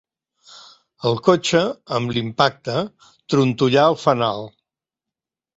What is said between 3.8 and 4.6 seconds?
el fanal.